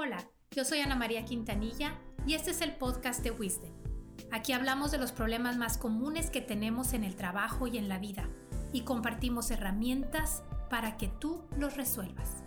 [0.00, 1.92] Hola, yo soy Ana María Quintanilla
[2.24, 3.72] y este es el podcast de Wisdom.
[4.30, 7.98] Aquí hablamos de los problemas más comunes que tenemos en el trabajo y en la
[7.98, 8.28] vida
[8.72, 12.44] y compartimos herramientas para que tú los resuelvas.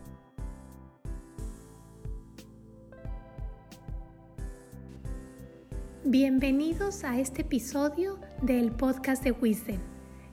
[6.05, 9.81] Bienvenidos a este episodio del podcast de Wisdom.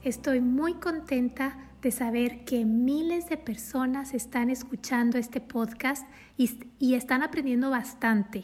[0.03, 6.05] Estoy muy contenta de saber que miles de personas están escuchando este podcast
[6.37, 8.43] y, están aprendiendo bastante.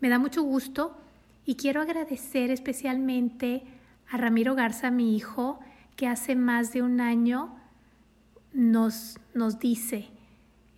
[0.00, 0.96] Me da mucho gusto
[1.46, 3.62] y quiero agradecer especialmente
[4.10, 5.60] a Ramiro Garza, mi hijo,
[5.96, 7.56] que hace más de un año
[8.52, 10.08] nos, nos dice,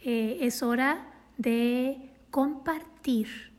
[0.02, 1.06] eh, es hora
[1.38, 3.50] de compartir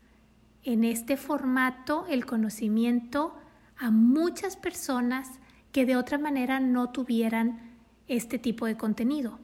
[0.64, 3.36] en este formato el conocimiento
[3.78, 5.28] a muchas personas
[5.72, 7.71] que de otra manera no tuvieran
[8.12, 9.40] este tipo de contenido.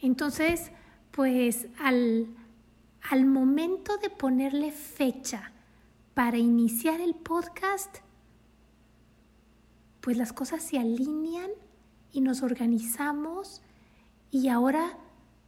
[0.00, 0.70] Entonces,
[1.10, 2.26] pues al,
[3.10, 5.52] al momento de ponerle fecha
[6.14, 7.98] para iniciar el podcast,
[10.00, 11.50] pues las cosas se alinean
[12.12, 13.62] y nos organizamos
[14.30, 14.98] y ahora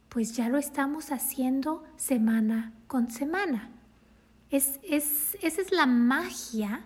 [0.09, 3.69] pues ya lo estamos haciendo semana con semana.
[4.49, 6.85] Es, es, esa es la magia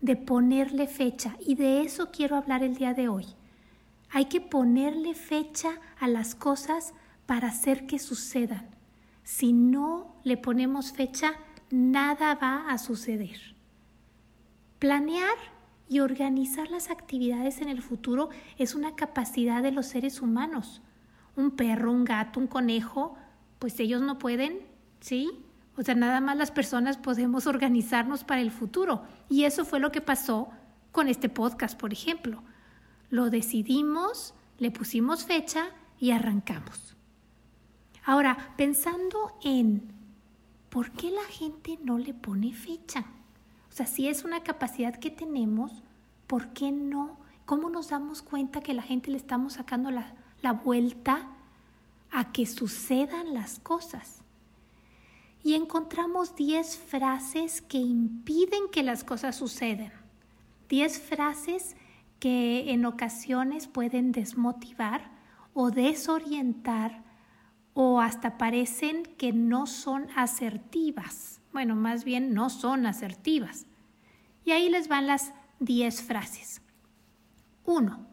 [0.00, 3.26] de ponerle fecha y de eso quiero hablar el día de hoy.
[4.10, 6.94] Hay que ponerle fecha a las cosas
[7.26, 8.68] para hacer que sucedan.
[9.22, 11.32] Si no le ponemos fecha,
[11.70, 13.54] nada va a suceder.
[14.78, 15.36] Planear
[15.88, 20.82] y organizar las actividades en el futuro es una capacidad de los seres humanos.
[21.36, 23.16] Un perro, un gato, un conejo,
[23.58, 24.60] pues ellos no pueden,
[25.00, 25.30] ¿sí?
[25.76, 29.02] O sea, nada más las personas podemos organizarnos para el futuro.
[29.28, 30.48] Y eso fue lo que pasó
[30.92, 32.42] con este podcast, por ejemplo.
[33.10, 36.96] Lo decidimos, le pusimos fecha y arrancamos.
[38.04, 39.92] Ahora, pensando en
[40.70, 43.04] por qué la gente no le pone fecha.
[43.70, 45.72] O sea, si es una capacidad que tenemos,
[46.26, 47.18] ¿por qué no?
[47.46, 51.28] ¿Cómo nos damos cuenta que la gente le estamos sacando la, la vuelta
[52.10, 54.22] a que sucedan las cosas?
[55.42, 59.92] y encontramos 10 frases que impiden que las cosas sucedan.
[60.68, 61.76] 10 frases
[62.18, 65.10] que en ocasiones pueden desmotivar
[65.54, 67.02] o desorientar
[67.74, 71.40] o hasta parecen que no son asertivas.
[71.52, 73.66] Bueno, más bien no son asertivas.
[74.44, 76.62] Y ahí les van las 10 frases.
[77.64, 78.06] 1.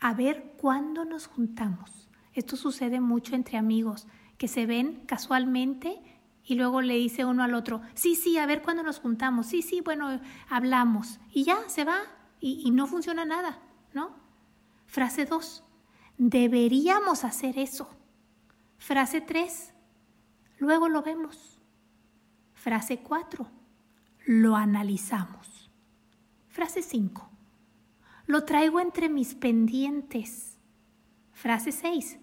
[0.00, 2.08] A ver cuándo nos juntamos.
[2.32, 4.06] Esto sucede mucho entre amigos
[4.38, 6.00] que se ven casualmente
[6.44, 9.62] y luego le dice uno al otro, sí, sí, a ver cuándo nos juntamos, sí,
[9.62, 11.98] sí, bueno, hablamos y ya se va
[12.40, 13.58] y, no funciona nada,
[13.92, 14.14] ¿no?
[14.86, 15.62] Frase 2,
[16.18, 17.88] deberíamos hacer eso.
[18.78, 19.72] Frase 3,
[20.58, 21.60] luego lo vemos.
[22.54, 23.46] Frase 4,
[24.26, 25.70] lo analizamos.
[26.48, 27.28] Frase 5,
[28.26, 30.58] lo traigo entre mis pendientes.
[31.32, 32.18] Frase 6,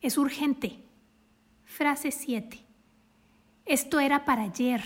[0.00, 0.84] es urgente.
[1.64, 2.64] Frase 7.
[3.64, 4.82] Esto era para ayer.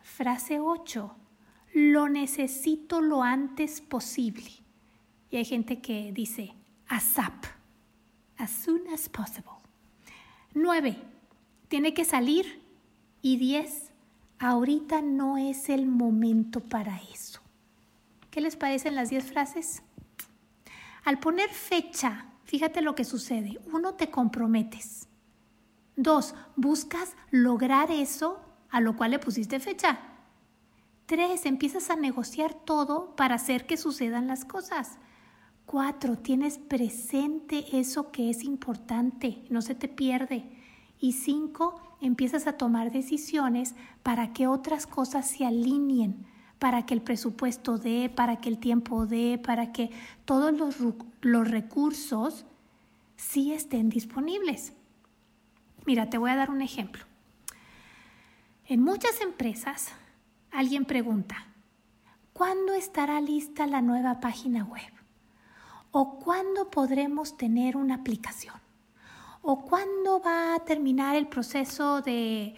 [0.00, 1.16] Frase 8.
[1.78, 4.50] Lo necesito lo antes posible.
[5.28, 6.54] Y hay gente que dice
[6.88, 7.44] ASAP.
[8.38, 9.52] As soon as possible.
[10.54, 10.96] 9.
[11.68, 12.62] Tiene que salir.
[13.20, 13.92] Y 10.
[14.38, 17.42] Ahorita no es el momento para eso.
[18.30, 19.82] ¿Qué les parecen las 10 frases?
[21.04, 23.60] Al poner fecha, fíjate lo que sucede.
[23.70, 25.08] Uno, te comprometes.
[25.94, 30.15] Dos, buscas lograr eso a lo cual le pusiste fecha.
[31.06, 34.98] Tres, empiezas a negociar todo para hacer que sucedan las cosas.
[35.64, 40.44] Cuatro, tienes presente eso que es importante, no se te pierde.
[40.98, 46.26] Y cinco, empiezas a tomar decisiones para que otras cosas se alineen,
[46.58, 49.90] para que el presupuesto dé, para que el tiempo dé, para que
[50.24, 50.76] todos los,
[51.20, 52.46] los recursos
[53.14, 54.72] sí estén disponibles.
[55.84, 57.04] Mira, te voy a dar un ejemplo.
[58.66, 59.92] En muchas empresas,
[60.50, 61.46] alguien pregunta,
[62.32, 64.92] ¿cuándo estará lista la nueva página web?
[65.90, 68.54] ¿O cuándo podremos tener una aplicación?
[69.42, 72.54] ¿O cuándo va a terminar el proceso de,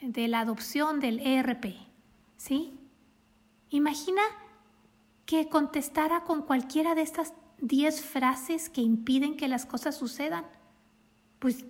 [0.00, 1.76] de la adopción del ERP?
[2.36, 2.78] ¿Sí?
[3.70, 4.22] Imagina
[5.24, 10.44] que contestara con cualquiera de estas 10 frases que impiden que las cosas sucedan.
[11.38, 11.64] Pues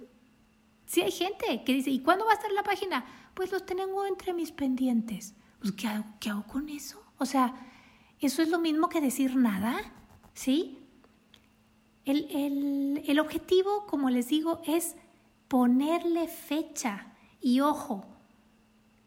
[0.93, 3.07] Sí hay gente que dice, ¿y cuándo va a estar la página?
[3.33, 5.35] Pues los tengo entre mis pendientes.
[5.63, 7.01] Pues, ¿qué hago, ¿qué hago con eso?
[7.19, 7.55] O sea,
[8.19, 9.81] ¿eso es lo mismo que decir nada?
[10.35, 10.81] ¿Sí?
[12.05, 14.97] El, el, el objetivo, como les digo, es
[15.47, 17.07] ponerle fecha,
[17.41, 18.05] Y ojo,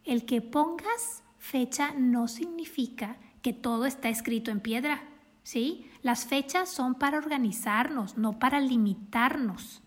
[0.05, 5.03] el que pongas fecha no significa que todo está escrito en piedra,
[5.43, 5.89] ¿sí?
[6.03, 9.81] Las fechas son para organizarnos, no para limitarnos.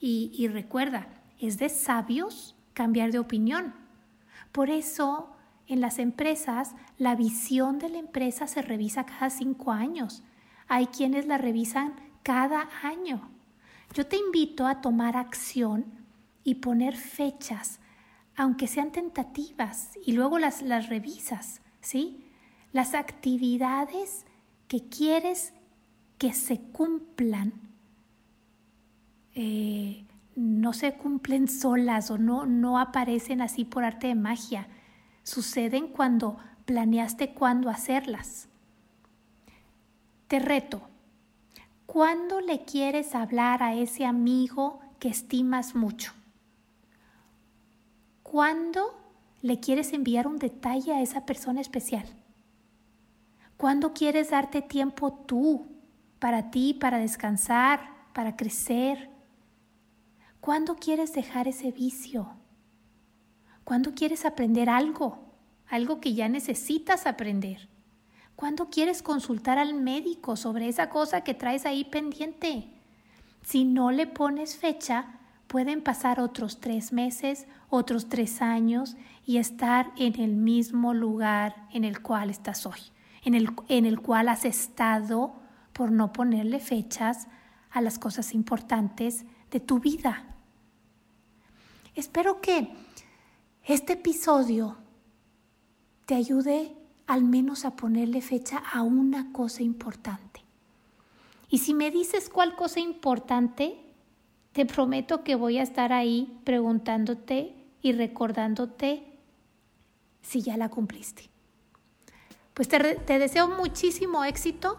[0.00, 1.08] Y, y recuerda,
[1.38, 3.74] es de sabios cambiar de opinión.
[4.52, 5.33] Por eso,
[5.66, 10.22] en las empresas, la visión de la empresa se revisa cada cinco años.
[10.68, 13.30] Hay quienes la revisan cada año.
[13.94, 15.84] Yo te invito a tomar acción
[16.42, 17.80] y poner fechas,
[18.36, 22.26] aunque sean tentativas, y luego las, revisas, ¿sí?
[22.72, 24.26] Las actividades
[24.68, 25.54] que quieres
[26.18, 27.52] que se cumplan
[29.34, 30.04] eh,
[30.36, 34.68] no se cumplen solas o no, no aparecen así por arte de magia.
[35.24, 36.36] Suceden cuando
[36.66, 38.46] planeaste cuándo hacerlas.
[40.28, 40.82] Te reto,
[41.86, 46.12] ¿cuándo le quieres hablar a ese amigo que estimas mucho?
[48.22, 48.94] ¿Cuándo
[49.40, 52.06] le quieres enviar un detalle a esa persona especial?
[53.56, 55.66] ¿Cuándo quieres darte tiempo tú,
[56.18, 57.80] para ti, para descansar,
[58.12, 59.08] para crecer?
[60.40, 62.28] ¿Cuándo quieres dejar ese vicio?
[63.64, 65.18] ¿Cuándo quieres aprender algo?
[65.68, 67.68] Algo que ya necesitas aprender.
[68.36, 72.68] ¿Cuándo quieres consultar al médico sobre esa cosa que traes ahí pendiente?
[73.42, 79.92] Si no le pones fecha, pueden pasar otros tres meses, otros tres años y estar
[79.96, 82.80] en el mismo lugar en el cual estás hoy,
[83.22, 85.36] en el, en el cual has estado
[85.72, 87.28] por no ponerle fechas
[87.70, 90.24] a las cosas importantes de tu vida.
[91.94, 92.74] Espero que
[93.66, 94.76] este episodio
[96.04, 96.76] te ayude
[97.06, 100.42] al menos a ponerle fecha a una cosa importante.
[101.48, 103.78] Y si me dices cuál cosa importante,
[104.52, 109.04] te prometo que voy a estar ahí preguntándote y recordándote
[110.20, 111.30] si ya la cumpliste.
[112.52, 114.78] Pues te, te, deseo muchísimo éxito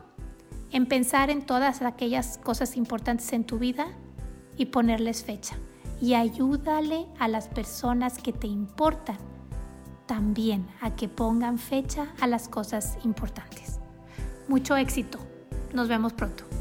[0.72, 3.88] en pensar en todas aquellas cosas importantes en tu vida
[4.58, 5.58] y ponerles fecha.
[6.02, 9.18] Y ayúdale a las personas que te importan
[10.06, 13.80] también a que pongan fecha a las cosas importantes.
[14.48, 15.20] Mucho éxito.
[15.74, 16.55] Nos vemos pronto.